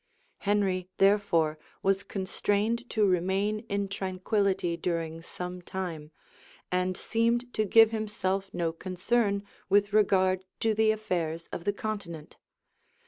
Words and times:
[*] 0.25 0.37
Henry, 0.49 0.89
therefore, 0.97 1.59
was 1.83 2.01
constrained 2.01 2.89
to 2.89 3.05
remain 3.05 3.59
in 3.69 3.87
tranquillity 3.87 4.75
during 4.75 5.21
some 5.21 5.61
time; 5.61 6.09
and 6.71 6.97
seemed 6.97 7.53
to 7.53 7.65
give 7.65 7.91
himself 7.91 8.51
no 8.51 8.73
concern 8.73 9.43
with 9.69 9.93
regard 9.93 10.43
to 10.61 10.73
the 10.73 10.89
affairs 10.89 11.47
of 11.51 11.65
the 11.65 11.73
continent. 11.73 12.37